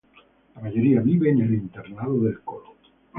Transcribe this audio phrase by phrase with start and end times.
[0.55, 2.73] La mayoría vive en el Internado del coro.